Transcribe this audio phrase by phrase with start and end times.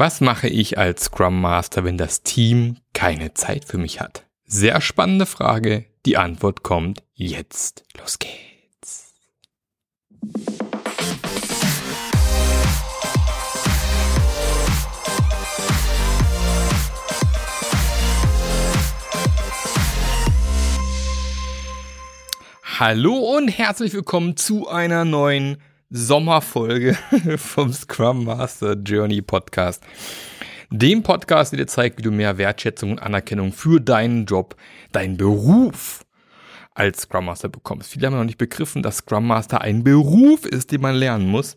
[0.00, 4.26] Was mache ich als Scrum Master, wenn das Team keine Zeit für mich hat?
[4.44, 5.86] Sehr spannende Frage.
[6.06, 7.82] Die Antwort kommt jetzt.
[7.98, 9.12] Los geht's.
[22.62, 25.60] Hallo und herzlich willkommen zu einer neuen
[25.90, 26.98] Sommerfolge
[27.38, 29.82] vom Scrum Master Journey Podcast.
[30.70, 34.54] Dem Podcast, der dir zeigt, wie du mehr Wertschätzung und Anerkennung für deinen Job,
[34.92, 36.04] deinen Beruf
[36.74, 37.90] als Scrum Master bekommst.
[37.90, 41.56] Viele haben noch nicht begriffen, dass Scrum Master ein Beruf ist, den man lernen muss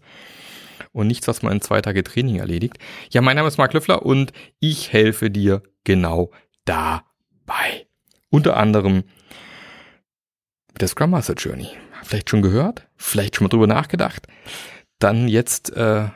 [0.93, 2.77] und nichts, was man in zwei Tage Training erledigt.
[3.09, 6.31] Ja, mein Name ist Mark Löffler und ich helfe dir genau
[6.63, 7.03] dabei.
[8.29, 9.03] Unter anderem
[10.71, 11.67] mit der Scrum Master Journey
[12.03, 14.27] vielleicht schon gehört, vielleicht schon mal drüber nachgedacht,
[14.99, 16.09] dann jetzt äh,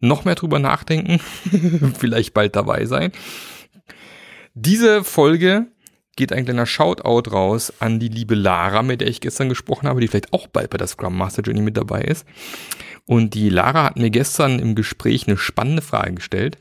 [0.00, 1.20] noch mehr drüber nachdenken,
[1.98, 3.12] vielleicht bald dabei sein.
[4.54, 5.66] Diese Folge
[6.16, 10.00] geht ein kleiner Shoutout raus an die liebe Lara, mit der ich gestern gesprochen habe,
[10.00, 12.26] die vielleicht auch bald bei der Scrum Master Journey mit dabei ist.
[13.06, 16.58] Und die Lara hat mir gestern im Gespräch eine spannende Frage gestellt.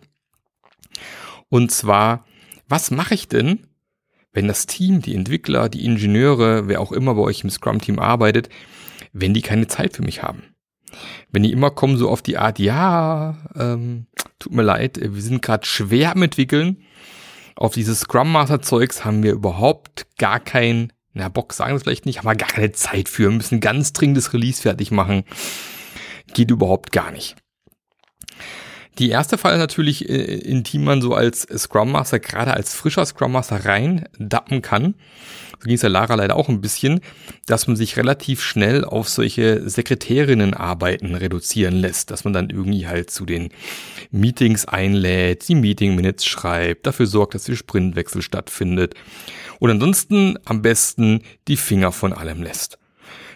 [1.50, 2.26] Und zwar,
[2.68, 3.68] was mache ich denn,
[4.34, 8.50] wenn das Team, die Entwickler, die Ingenieure, wer auch immer bei euch im Scrum-Team arbeitet,
[9.14, 10.44] wenn die keine Zeit für mich haben.
[11.32, 14.08] Wenn die immer kommen so auf die Art, ja, ähm,
[14.40, 16.84] tut mir leid, wir sind gerade schwer am entwickeln.
[17.56, 22.06] Auf dieses Scrum Master Zeugs haben wir überhaupt gar kein, na Bock sagen wir vielleicht
[22.06, 25.24] nicht, haben wir gar keine Zeit für, wir müssen ganz dringendes Release fertig machen.
[26.34, 27.36] Geht überhaupt gar nicht.
[29.02, 33.04] Die erste Fall natürlich, äh, in die man so als Scrum Master, gerade als frischer
[33.04, 34.94] Scrum Master rein dappen kann.
[35.60, 37.02] So ging es ja Lara leider auch ein bisschen,
[37.48, 43.10] dass man sich relativ schnell auf solche Sekretärinnenarbeiten reduzieren lässt, dass man dann irgendwie halt
[43.10, 43.50] zu den
[44.12, 48.94] Meetings einlädt, die Meeting Minutes schreibt, dafür sorgt, dass der Sprintwechsel stattfindet
[49.58, 52.78] und ansonsten am besten die Finger von allem lässt.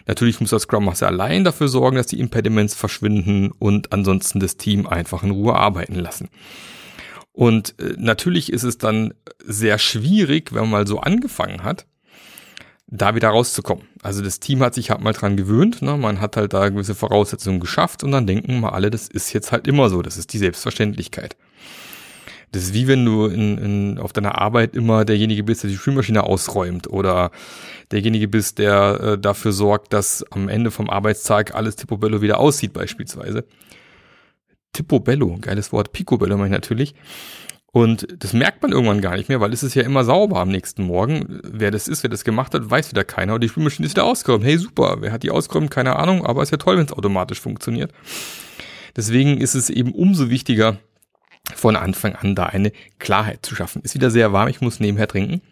[0.06, 4.56] Natürlich muss der Scrum Master allein dafür sorgen, dass die Impediments verschwinden und ansonsten das
[4.56, 6.28] Team einfach in Ruhe arbeiten lassen.
[7.32, 9.12] Und äh, natürlich ist es dann
[9.44, 11.86] sehr schwierig, wenn man mal so angefangen hat,
[12.86, 13.84] da wieder rauszukommen.
[14.02, 15.96] Also das Team hat sich halt mal dran gewöhnt, ne?
[15.96, 19.50] man hat halt da gewisse Voraussetzungen geschafft und dann denken mal alle, das ist jetzt
[19.52, 21.36] halt immer so, das ist die Selbstverständlichkeit.
[22.52, 25.76] Das ist wie wenn du in, in, auf deiner Arbeit immer derjenige bist, der die
[25.76, 27.30] Spülmaschine ausräumt oder
[27.90, 32.72] derjenige bist, der äh, dafür sorgt, dass am Ende vom Arbeitstag alles Tippobello wieder aussieht
[32.72, 33.44] beispielsweise.
[34.72, 36.94] Tippobello, geiles Wort, Picobello meine ich natürlich.
[37.72, 40.48] Und das merkt man irgendwann gar nicht mehr, weil es ist ja immer sauber am
[40.48, 41.40] nächsten Morgen.
[41.44, 43.34] Wer das ist, wer das gemacht hat, weiß wieder keiner.
[43.34, 44.44] Und die Spülmaschine ist wieder ausgeräumt.
[44.44, 45.70] Hey, super, wer hat die ausgeräumt?
[45.70, 47.92] Keine Ahnung, aber ist ja toll, wenn es automatisch funktioniert.
[48.96, 50.78] Deswegen ist es eben umso wichtiger,
[51.54, 53.82] von Anfang an da eine Klarheit zu schaffen.
[53.82, 55.42] Ist wieder sehr warm, ich muss nebenher trinken.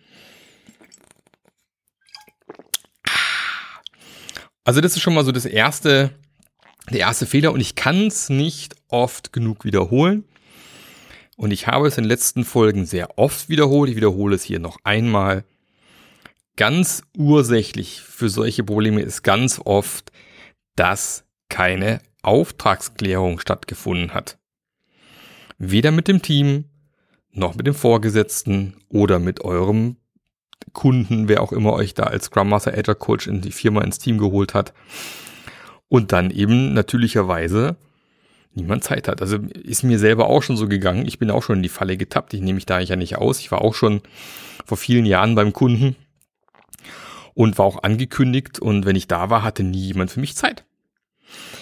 [4.65, 6.11] Also das ist schon mal so das erste,
[6.91, 10.25] der erste Fehler und ich kann es nicht oft genug wiederholen.
[11.37, 13.91] Und ich habe es in den letzten Folgen sehr oft wiederholt.
[13.91, 15.45] Ich wiederhole es hier noch einmal.
[16.57, 20.13] Ganz ursächlich für solche Probleme ist ganz oft,
[20.77, 24.39] dass keine Auftragsklärung stattgefunden hat.
[25.59, 26.65] Weder mit dem Team,
[27.33, 29.97] noch mit dem Vorgesetzten oder mit eurem
[30.73, 33.99] Kunden, wer auch immer euch da als Scrum Master Agile Coach in die Firma ins
[33.99, 34.73] Team geholt hat.
[35.89, 37.77] Und dann eben natürlicherweise
[38.55, 39.21] niemand Zeit hat.
[39.21, 41.07] Also ist mir selber auch schon so gegangen.
[41.07, 42.35] Ich bin auch schon in die Falle getappt.
[42.35, 43.41] Ich nehme mich da ja nicht aus.
[43.41, 44.01] Ich war auch schon
[44.65, 45.97] vor vielen Jahren beim Kunden
[47.35, 48.59] und war auch angekündigt.
[48.59, 50.65] Und wenn ich da war, hatte nie jemand für mich Zeit.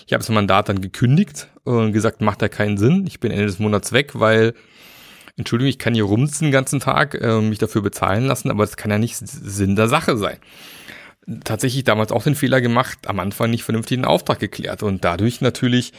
[0.06, 3.06] Ich habe das Mandat dann gekündigt und gesagt, macht ja keinen Sinn.
[3.06, 4.54] Ich bin Ende des Monats weg, weil,
[5.36, 8.76] Entschuldigung, ich kann hier rumsitzen den ganzen Tag, äh, mich dafür bezahlen lassen, aber das
[8.76, 10.38] kann ja nicht Sinn der Sache sein.
[11.44, 15.40] Tatsächlich damals auch den Fehler gemacht, am Anfang nicht vernünftig den Auftrag geklärt und dadurch
[15.40, 15.92] natürlich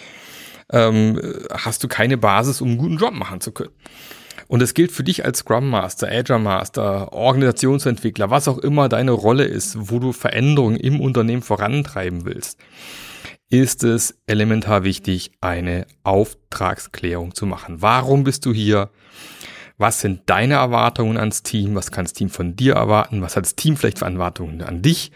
[0.72, 1.19] ähm,
[1.50, 3.72] hast du keine Basis, um einen guten Job machen zu können.
[4.48, 9.12] Und es gilt für dich als Scrum Master, Agile Master, Organisationsentwickler, was auch immer deine
[9.12, 12.59] Rolle ist, wo du Veränderungen im Unternehmen vorantreiben willst
[13.50, 17.81] ist es elementar wichtig, eine Auftragsklärung zu machen.
[17.81, 18.90] Warum bist du hier?
[19.78, 21.75] Was sind deine Erwartungen ans Team?
[21.75, 23.22] Was kann das Team von dir erwarten?
[23.22, 25.12] Was hat das Team vielleicht für Erwartungen an dich?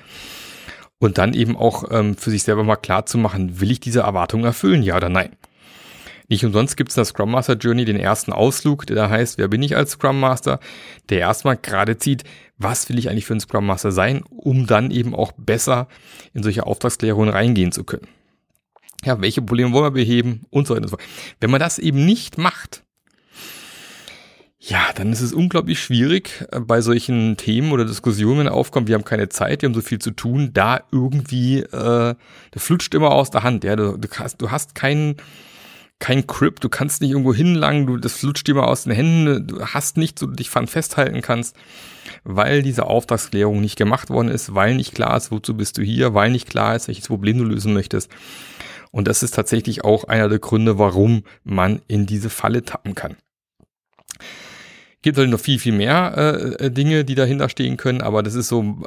[0.99, 4.01] Und dann eben auch ähm, für sich selber mal klar zu machen, will ich diese
[4.01, 5.35] Erwartungen erfüllen, ja oder nein?
[6.27, 9.37] Nicht umsonst gibt es in der Scrum Master Journey den ersten Ausflug, der da heißt,
[9.37, 10.59] wer bin ich als Scrum Master,
[11.09, 12.23] der erstmal gerade zieht,
[12.57, 15.87] was will ich eigentlich für ein Scrum Master sein, um dann eben auch besser
[16.33, 18.07] in solche Auftragsklärungen reingehen zu können
[19.03, 21.07] ja, welche Probleme wollen wir beheben und so weiter und so fort.
[21.39, 22.83] Wenn man das eben nicht macht,
[24.59, 28.95] ja, dann ist es unglaublich schwierig äh, bei solchen Themen oder Diskussionen, wenn aufkommt, wir
[28.95, 32.15] haben keine Zeit, wir haben so viel zu tun, da irgendwie, äh,
[32.51, 35.15] das flutscht immer aus der Hand, ja, du, du hast, du hast keinen,
[35.99, 39.65] kein Grip, du kannst nicht irgendwo hinlangen, du, das flutscht mal aus den Händen, du
[39.65, 41.55] hast nicht, so dich fand festhalten kannst,
[42.23, 46.13] weil diese Auftragsklärung nicht gemacht worden ist, weil nicht klar ist, wozu bist du hier,
[46.13, 48.11] weil nicht klar ist, welches Problem du lösen möchtest.
[48.97, 53.15] Und das ist tatsächlich auch einer der Gründe, warum man in diese Falle tappen kann
[55.07, 58.35] gibt halt noch viel, viel mehr äh, äh, Dinge, die dahinter stehen können, aber das
[58.35, 58.83] ist so,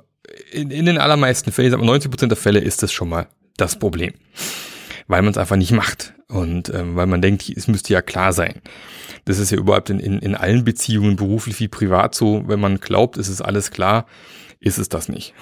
[0.53, 3.79] in, in den allermeisten Fällen, aber 90 Prozent der Fälle ist das schon mal das
[3.79, 4.13] Problem.
[5.07, 8.35] Weil man es einfach nicht macht und ähm, weil man denkt, es müsste ja klar
[8.35, 8.61] sein.
[9.25, 12.81] Das ist ja überhaupt in, in, in allen Beziehungen, beruflich wie privat so, wenn man
[12.81, 14.05] glaubt, es ist alles klar,
[14.59, 15.33] ist es das nicht.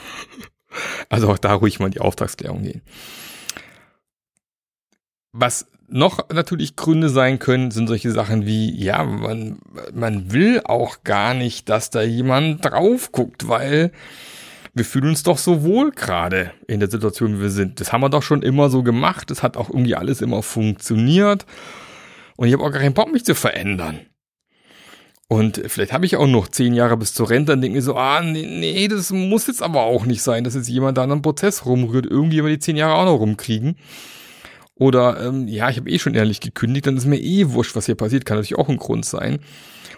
[1.08, 2.82] Also auch da ruhig mal in die Auftragsklärung gehen.
[5.32, 9.58] Was noch natürlich Gründe sein können, sind solche Sachen wie, ja, man,
[9.94, 13.92] man will auch gar nicht, dass da jemand drauf guckt, weil
[14.74, 17.80] wir fühlen uns doch so wohl gerade in der Situation, wie wir sind.
[17.80, 19.30] Das haben wir doch schon immer so gemacht.
[19.30, 21.46] Das hat auch irgendwie alles immer funktioniert.
[22.36, 24.00] Und ich habe auch gar keinen Bock, mich zu verändern.
[25.26, 27.96] Und vielleicht habe ich auch noch zehn Jahre bis zur Rente und denke mir so,
[27.96, 31.12] ah, nee, nee, das muss jetzt aber auch nicht sein, dass jetzt jemand da an
[31.12, 32.06] einem Prozess rumrührt.
[32.06, 33.76] Irgendwie über die zehn Jahre auch noch rumkriegen.
[34.78, 37.86] Oder ähm, ja, ich habe eh schon ehrlich gekündigt, dann ist mir eh wurscht, was
[37.86, 39.40] hier passiert, kann natürlich auch ein Grund sein.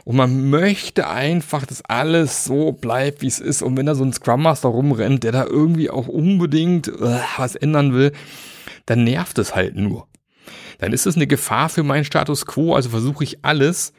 [0.04, 3.60] Und man möchte einfach, dass alles so bleibt, wie es ist.
[3.62, 7.54] Und wenn da so ein Scrum Master rumrennt, der da irgendwie auch unbedingt äh, was
[7.54, 8.12] ändern will,
[8.86, 10.06] dann nervt es halt nur.
[10.78, 12.74] Dann ist es eine Gefahr für meinen Status quo.
[12.74, 13.92] Also versuche ich alles,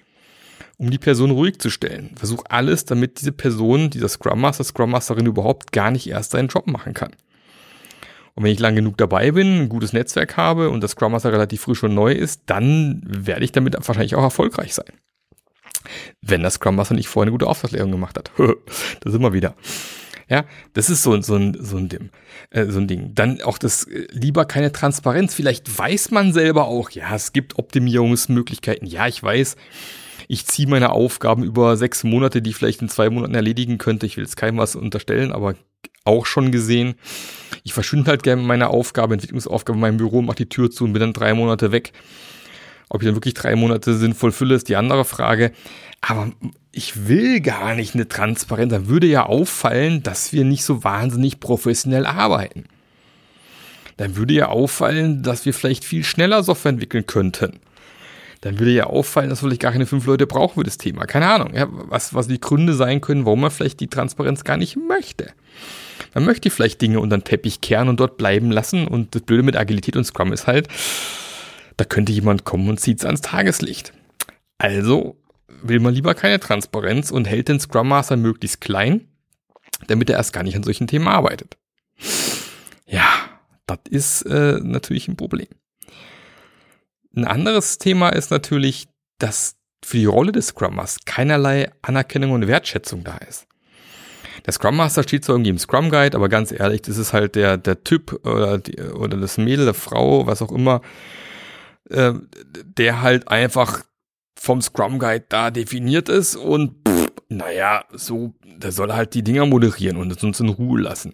[0.77, 2.09] um die Person ruhig zu stellen.
[2.15, 6.47] Versuche alles, damit diese Person, dieser Scrum Master, Scrum Masterin überhaupt gar nicht erst seinen
[6.47, 7.11] Job machen kann.
[8.35, 11.33] Und wenn ich lang genug dabei bin, ein gutes Netzwerk habe und das Scrum Master
[11.33, 14.93] relativ früh schon neu ist, dann werde ich damit wahrscheinlich auch erfolgreich sein.
[16.21, 18.31] Wenn das Scrum Master nicht vorher eine gute Auftragslehrung gemacht hat.
[19.01, 19.55] das immer wieder.
[20.29, 22.09] Ja, das ist so, so, ein, so, ein, Ding,
[22.51, 23.13] äh, so ein Ding.
[23.13, 25.33] Dann auch das äh, lieber keine Transparenz.
[25.33, 28.87] Vielleicht weiß man selber auch, ja, es gibt Optimierungsmöglichkeiten.
[28.87, 29.57] Ja, ich weiß,
[30.29, 34.05] ich ziehe meine Aufgaben über sechs Monate, die ich vielleicht in zwei Monaten erledigen könnte.
[34.05, 35.55] Ich will jetzt keinem was unterstellen, aber
[36.03, 36.95] auch schon gesehen.
[37.63, 40.93] Ich verschwinde halt gerne meine Aufgabe, Entwicklungsaufgabe in meinem Büro, mache die Tür zu und
[40.93, 41.93] bin dann drei Monate weg.
[42.89, 45.51] Ob ich dann wirklich drei Monate sinnvoll fülle, ist die andere Frage.
[46.01, 46.31] Aber
[46.71, 48.71] ich will gar nicht eine Transparenz.
[48.71, 52.65] Da würde ja auffallen, dass wir nicht so wahnsinnig professionell arbeiten.
[53.97, 57.59] Dann würde ja auffallen, dass wir vielleicht viel schneller Software entwickeln könnten.
[58.41, 61.05] Dann würde ja auffallen, dass vielleicht gar keine fünf Leute brauchen für das Thema.
[61.05, 64.57] Keine Ahnung, ja, was, was die Gründe sein können, warum man vielleicht die Transparenz gar
[64.57, 65.31] nicht möchte.
[66.13, 68.87] Man möchte vielleicht Dinge unter den Teppich kehren und dort bleiben lassen.
[68.87, 70.67] Und das Blöde mit Agilität und Scrum ist halt,
[71.77, 73.93] da könnte jemand kommen und zieht es ans Tageslicht.
[74.57, 75.17] Also
[75.61, 79.07] will man lieber keine Transparenz und hält den Scrum Master möglichst klein,
[79.87, 81.57] damit er erst gar nicht an solchen Themen arbeitet.
[82.87, 83.07] Ja,
[83.67, 85.47] das ist äh, natürlich ein Problem.
[87.15, 88.87] Ein anderes Thema ist natürlich,
[89.19, 93.47] dass für die Rolle des Scrum Masters keinerlei Anerkennung und Wertschätzung da ist.
[94.45, 97.35] Der Scrum Master steht zwar irgendwie im Scrum Guide, aber ganz ehrlich, das ist halt
[97.35, 100.81] der, der Typ oder, die, oder das Mädel, der Frau, was auch immer,
[101.89, 102.13] äh,
[102.63, 103.83] der halt einfach
[104.39, 109.45] vom Scrum Guide da definiert ist und pff, naja, so, der soll halt die Dinger
[109.45, 111.13] moderieren und uns in Ruhe lassen.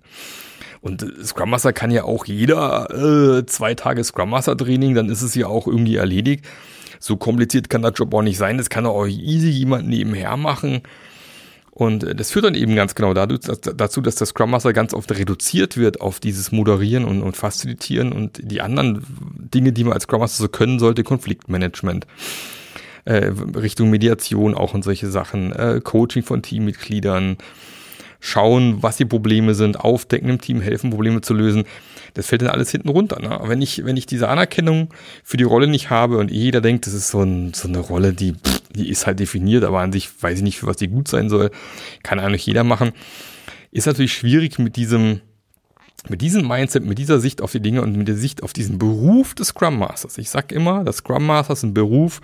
[0.82, 2.90] Und Scrum Master kann ja auch jeder
[3.40, 6.46] äh, zwei Tage Scrum Master Training, dann ist es ja auch irgendwie erledigt.
[7.00, 8.58] So kompliziert kann der Job auch nicht sein.
[8.58, 10.82] Das kann auch easy jemand nebenher machen.
[11.78, 15.12] Und äh, das führt dann eben ganz genau dazu, dass der Scrum Master ganz oft
[15.12, 19.06] reduziert wird auf dieses Moderieren und, und Facilitieren und die anderen
[19.54, 22.08] Dinge, die man als Scrum Master so können sollte, Konfliktmanagement.
[23.06, 27.38] Äh, Richtung Mediation auch und solche Sachen, äh, Coaching von Teammitgliedern,
[28.20, 31.66] schauen, was die Probleme sind, aufdecken im Team, helfen, Probleme zu lösen.
[32.14, 33.22] Das fällt dann alles hinten runter.
[33.22, 33.40] Ne?
[33.44, 34.94] Wenn ich, wenn ich diese Anerkennung
[35.24, 38.14] für die Rolle nicht habe und jeder denkt, das ist so, ein, so eine Rolle,
[38.14, 38.34] die
[38.78, 41.30] die ist halt definiert, aber an sich weiß ich nicht, für was die gut sein
[41.30, 41.52] soll.
[42.04, 42.92] Kann eigentlich jeder machen.
[43.72, 45.22] Ist natürlich schwierig mit diesem,
[46.08, 48.78] mit diesem Mindset, mit dieser Sicht auf die Dinge und mit der Sicht auf diesen
[48.78, 50.18] Beruf des Scrum Masters.
[50.18, 52.22] Ich sag immer, das Scrum Master ist ein Beruf,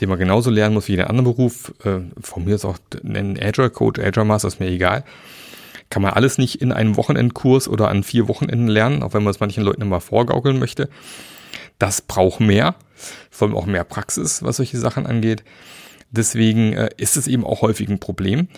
[0.00, 1.72] den man genauso lernen muss wie jeder andere Beruf.
[1.84, 5.04] Äh, von mir ist auch ein Agile Coach, Agile Master ist mir egal.
[5.88, 9.30] Kann man alles nicht in einem Wochenendkurs oder an vier Wochenenden lernen, auch wenn man
[9.30, 10.88] es manchen Leuten immer vorgaukeln möchte.
[11.78, 12.74] Das braucht mehr,
[13.30, 15.44] vor allem auch mehr Praxis, was solche Sachen angeht.
[16.10, 18.48] Deswegen äh, ist es eben auch häufig ein Problem.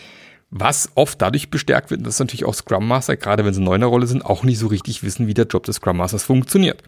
[0.50, 3.82] Was oft dadurch bestärkt wird, dass natürlich auch Scrum Master, gerade wenn sie neu in
[3.82, 6.82] der Rolle sind, auch nicht so richtig wissen, wie der Job des Scrum Masters funktioniert.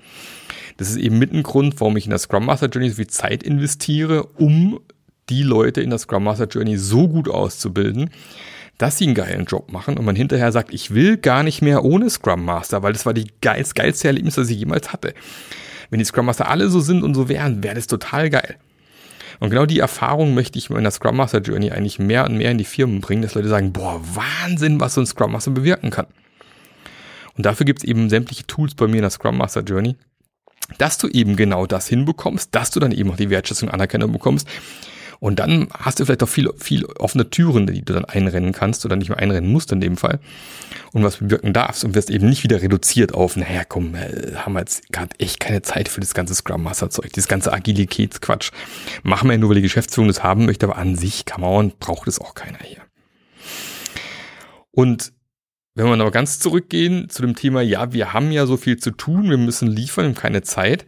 [0.76, 3.06] Das ist eben mit ein Grund, warum ich in der Scrum Master Journey so viel
[3.06, 4.80] Zeit investiere, um
[5.28, 8.10] die Leute in der Scrum Master Journey so gut auszubilden,
[8.78, 11.84] dass sie einen geilen Job machen und man hinterher sagt, ich will gar nicht mehr
[11.84, 15.14] ohne Scrum Master, weil das war die geilste, geilste Erlebnis, das ich jemals hatte.
[15.90, 18.56] Wenn die Scrum Master alle so sind und so wären, wäre das total geil.
[19.38, 22.50] Und genau die Erfahrung möchte ich in der Scrum Master Journey eigentlich mehr und mehr
[22.50, 25.90] in die Firmen bringen, dass Leute sagen, boah, Wahnsinn, was so ein Scrum Master bewirken
[25.90, 26.06] kann.
[27.36, 29.96] Und dafür gibt es eben sämtliche Tools bei mir in der Scrum Master Journey,
[30.78, 34.12] dass du eben genau das hinbekommst, dass du dann eben auch die Wertschätzung und Anerkennung
[34.12, 34.48] bekommst,
[35.20, 38.86] und dann hast du vielleicht auch viel, viel offene Türen, die du dann einrennen kannst
[38.86, 40.18] oder nicht mehr einrennen musst in dem Fall
[40.92, 44.54] und was bewirken darfst und wirst eben nicht wieder reduziert auf, naja, komm, äh, haben
[44.54, 48.50] wir jetzt gerade echt keine Zeit für das ganze Scrum Master Zeug, dieses ganze Agilitätsquatsch.
[49.02, 51.72] Machen wir ja nur, weil die Geschäftsführung das haben möchte, aber an sich, come on,
[51.78, 52.80] braucht es auch keiner hier.
[54.72, 55.12] Und
[55.84, 58.90] wenn wir aber ganz zurückgehen zu dem Thema, ja, wir haben ja so viel zu
[58.90, 60.84] tun, wir müssen liefern, wir haben keine Zeit,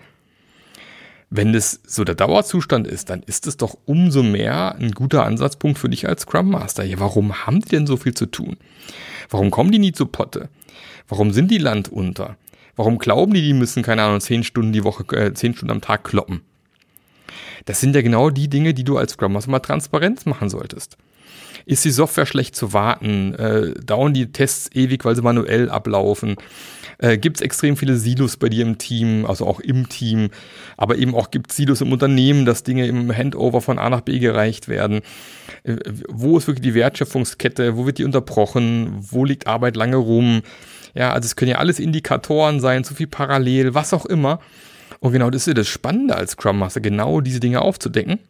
[1.35, 5.79] wenn das so der Dauerzustand ist, dann ist es doch umso mehr ein guter Ansatzpunkt
[5.79, 6.85] für dich als Scrum Master.
[6.85, 8.59] Ja, warum haben die denn so viel zu tun?
[9.31, 10.51] Warum kommen die nie zu Potte?
[11.09, 12.37] Warum sind die Land unter?
[12.77, 15.81] Warum glauben die, die müssen, keine Ahnung, zehn Stunden die Woche, äh, zehn Stunden am
[15.81, 16.43] Tag kloppen?
[17.65, 20.99] Das sind ja genau die Dinge, die du als Scrum Master mal transparent machen solltest.
[21.65, 23.35] Ist die Software schlecht zu warten?
[23.35, 26.37] Äh, dauern die Tests ewig, weil sie manuell ablaufen?
[26.99, 30.31] Äh, gibt es extrem viele Silos bei dir im Team, also auch im Team,
[30.77, 34.03] aber eben auch gibt es Silos im Unternehmen, dass Dinge im Handover von A nach
[34.03, 35.01] B gereicht werden.
[35.65, 35.77] Äh,
[36.09, 37.77] wo ist wirklich die Wertschöpfungskette?
[37.77, 38.99] Wo wird die unterbrochen?
[39.01, 40.43] Wo liegt Arbeit lange rum?
[40.95, 44.41] Ja, also es können ja alles Indikatoren sein, zu viel parallel, was auch immer.
[45.01, 48.21] Und genau das ist ja das Spannende als Scrum Master, genau diese Dinge aufzudecken,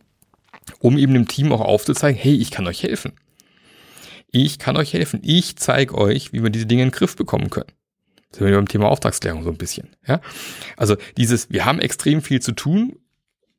[0.79, 3.13] um eben dem Team auch aufzuzeigen, hey, ich kann euch helfen.
[4.31, 5.21] Ich kann euch helfen.
[5.23, 7.73] Ich zeige euch, wie wir diese Dinge in den Griff bekommen können.
[8.31, 9.91] Das sind wir beim Thema Auftragsklärung so ein bisschen.
[10.07, 10.21] Ja?
[10.77, 12.97] Also dieses, wir haben extrem viel zu tun,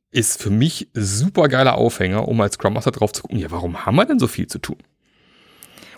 [0.10, 3.86] ist für mich super geiler Aufhänger, um als Scrum Master drauf zu gucken, ja, warum
[3.86, 4.78] haben wir denn so viel zu tun?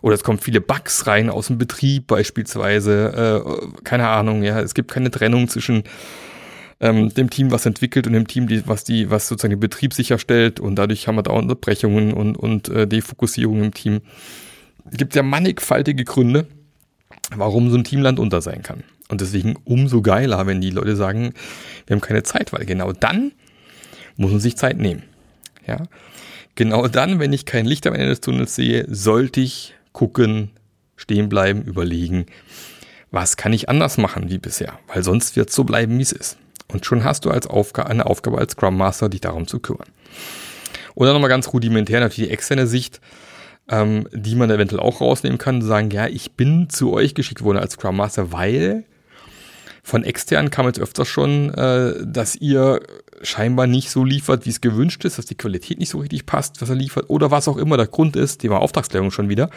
[0.02, 4.74] Oder es kommen viele Bugs rein aus dem Betrieb beispielsweise, äh, keine Ahnung, ja, es
[4.74, 5.84] gibt keine Trennung zwischen
[6.80, 9.94] ähm, dem Team, was entwickelt und dem Team, die, was die, was sozusagen den Betrieb
[9.94, 14.02] sicherstellt und dadurch haben wir da Unterbrechungen und, und äh, Defokussierung im Team
[14.92, 16.48] gibt ja mannigfaltige Gründe,
[17.36, 18.84] warum so ein Teamland unter sein kann.
[19.10, 21.34] Und deswegen umso geiler, wenn die Leute sagen,
[21.86, 23.32] wir haben keine Zeit, weil genau dann
[24.18, 25.04] muss man sich Zeit nehmen.
[25.68, 25.84] Ja,
[26.56, 30.52] genau dann, wenn ich kein Licht am Ende des Tunnels sehe, sollte ich gucken,
[30.96, 32.26] stehen bleiben, überlegen,
[33.12, 36.12] was kann ich anders machen wie bisher, weil sonst wird es so bleiben, wie es
[36.12, 36.38] ist.
[36.72, 39.88] Und schon hast du als Aufgabe, eine Aufgabe als Scrum Master, dich darum zu kümmern.
[40.96, 43.02] Oder nochmal ganz rudimentär natürlich die externe Sicht
[43.70, 47.58] ähm, die man eventuell auch rausnehmen kann, sagen, ja, ich bin zu euch geschickt worden
[47.58, 48.86] als Scrum Master, weil
[49.84, 52.82] von extern kam jetzt öfters schon, äh, dass ihr
[53.22, 56.62] scheinbar nicht so liefert, wie es gewünscht ist, dass die Qualität nicht so richtig passt,
[56.62, 59.50] was er liefert, oder was auch immer der Grund ist, Thema Auftragsklärung schon wieder.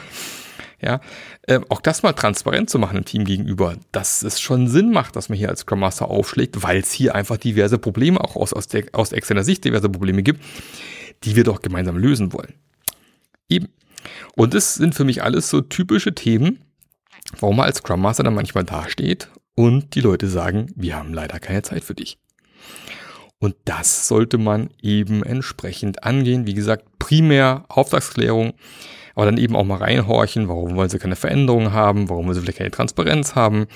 [0.80, 1.00] Ja,
[1.42, 5.16] äh, auch das mal transparent zu machen im Team gegenüber, dass es schon Sinn macht,
[5.16, 8.52] dass man hier als Scrum Master aufschlägt, weil es hier einfach diverse Probleme auch aus,
[8.52, 10.40] aus, der, aus externer Sicht diverse Probleme gibt,
[11.24, 12.54] die wir doch gemeinsam lösen wollen.
[13.48, 13.68] Eben.
[14.36, 16.60] Und das sind für mich alles so typische Themen,
[17.40, 21.40] warum man als Scrum Master dann manchmal dasteht und die Leute sagen, wir haben leider
[21.40, 22.18] keine Zeit für dich.
[23.40, 26.46] Und das sollte man eben entsprechend angehen.
[26.46, 28.54] Wie gesagt, primär Auftragsklärung,
[29.14, 32.40] aber dann eben auch mal reinhorchen, warum wollen sie keine Veränderungen haben, warum wollen sie
[32.40, 33.66] vielleicht keine Transparenz haben,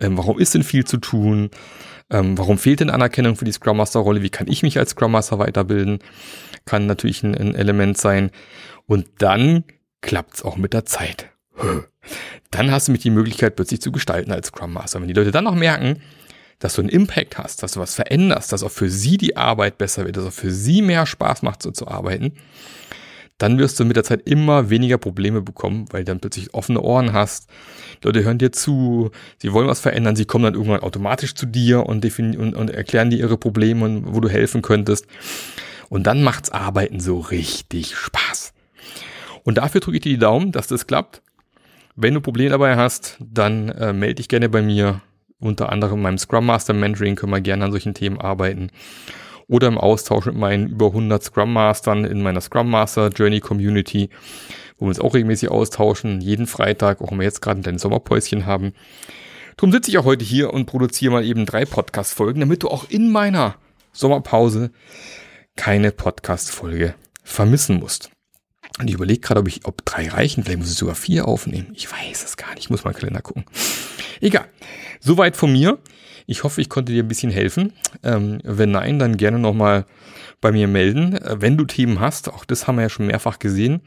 [0.00, 1.50] ähm, warum ist denn viel zu tun,
[2.10, 4.90] ähm, warum fehlt denn Anerkennung für die Scrum Master Rolle, wie kann ich mich als
[4.90, 5.98] Scrum Master weiterbilden,
[6.64, 8.30] kann natürlich ein, ein Element sein.
[8.86, 9.64] Und dann
[10.00, 11.30] klappt's auch mit der Zeit.
[12.50, 15.00] Dann hast du mit die Möglichkeit, plötzlich zu gestalten als Scrum Master.
[15.00, 16.00] Wenn die Leute dann noch merken,
[16.58, 19.78] dass du einen Impact hast, dass du was veränderst, dass auch für sie die Arbeit
[19.78, 22.32] besser wird, dass auch für sie mehr Spaß macht, so zu arbeiten,
[23.38, 26.80] dann wirst du mit der Zeit immer weniger Probleme bekommen, weil du dann plötzlich offene
[26.80, 27.48] Ohren hast.
[28.02, 31.86] Leute hören dir zu, sie wollen was verändern, sie kommen dann irgendwann automatisch zu dir
[31.86, 35.06] und, und, und erklären dir ihre Probleme und wo du helfen könntest.
[35.88, 38.52] Und dann macht's Arbeiten so richtig Spaß.
[39.44, 41.22] Und dafür drücke ich dir die Daumen, dass das klappt.
[41.94, 45.00] Wenn du Probleme dabei hast, dann äh, melde dich gerne bei mir.
[45.40, 48.70] Unter anderem in meinem Scrum Master Mentoring können wir gerne an solchen Themen arbeiten.
[49.46, 54.10] Oder im Austausch mit meinen über 100 Scrum Mastern in meiner Scrum Master Journey Community,
[54.76, 56.20] wo wir uns auch regelmäßig austauschen.
[56.20, 58.74] Jeden Freitag, auch wenn wir jetzt gerade ein Sommerpäuschen haben.
[59.56, 62.88] Drum sitze ich auch heute hier und produziere mal eben drei Podcast-Folgen, damit du auch
[62.90, 63.56] in meiner
[63.92, 64.70] Sommerpause
[65.56, 68.10] keine Podcast-Folge vermissen musst.
[68.78, 71.72] Und ich überlege gerade, ob ich, ob drei reichen, vielleicht muss ich sogar vier aufnehmen.
[71.74, 73.44] Ich weiß es gar nicht, ich muss mal Kalender gucken.
[74.20, 74.46] Egal.
[75.00, 75.78] Soweit von mir.
[76.26, 77.72] Ich hoffe, ich konnte dir ein bisschen helfen.
[78.02, 79.86] Ähm, wenn nein, dann gerne nochmal
[80.40, 81.14] bei mir melden.
[81.14, 83.80] Äh, wenn du Themen hast, auch das haben wir ja schon mehrfach gesehen,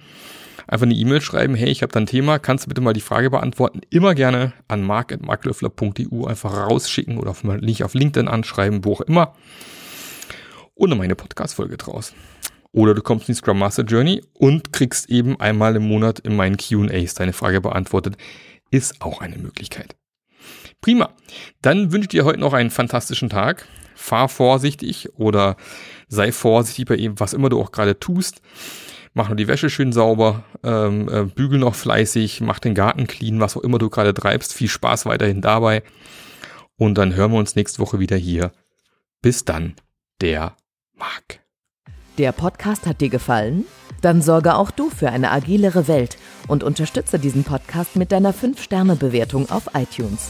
[0.67, 3.01] einfach eine E-Mail schreiben, hey, ich habe da ein Thema, kannst du bitte mal die
[3.01, 3.81] Frage beantworten?
[3.89, 9.35] Immer gerne an mark.marklöffler.eu einfach rausschicken oder nicht auf LinkedIn anschreiben, wo auch immer.
[10.73, 12.13] Und dann meine Podcast-Folge draus.
[12.71, 16.35] Oder du kommst in die Scrum Master Journey und kriegst eben einmal im Monat in
[16.35, 18.15] meinen QAs deine Frage beantwortet.
[18.71, 19.95] Ist auch eine Möglichkeit.
[20.81, 21.11] Prima.
[21.61, 23.67] Dann wünsche ich dir heute noch einen fantastischen Tag.
[23.95, 25.55] Fahr vorsichtig oder
[26.07, 28.41] sei vorsichtig bei ihm, was immer du auch gerade tust.
[29.13, 33.39] Mach nur die Wäsche schön sauber, ähm, äh, bügel noch fleißig, mach den Garten clean,
[33.39, 34.53] was auch immer du gerade treibst.
[34.53, 35.83] Viel Spaß weiterhin dabei.
[36.77, 38.51] Und dann hören wir uns nächste Woche wieder hier.
[39.21, 39.75] Bis dann,
[40.21, 40.55] der
[40.95, 41.41] Marc.
[42.17, 43.65] Der Podcast hat dir gefallen?
[44.01, 49.50] Dann sorge auch du für eine agilere Welt und unterstütze diesen Podcast mit deiner 5-Sterne-Bewertung
[49.51, 50.29] auf iTunes.